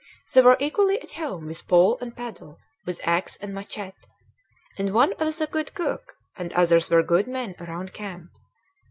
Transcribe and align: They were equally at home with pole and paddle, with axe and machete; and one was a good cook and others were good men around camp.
They 0.33 0.41
were 0.41 0.57
equally 0.59 0.99
at 0.99 1.11
home 1.11 1.45
with 1.45 1.67
pole 1.67 1.99
and 2.01 2.17
paddle, 2.17 2.57
with 2.87 2.99
axe 3.03 3.35
and 3.39 3.53
machete; 3.53 3.93
and 4.79 4.95
one 4.95 5.13
was 5.19 5.39
a 5.39 5.45
good 5.45 5.75
cook 5.75 6.15
and 6.35 6.51
others 6.53 6.89
were 6.89 7.03
good 7.03 7.27
men 7.27 7.53
around 7.59 7.93
camp. 7.93 8.31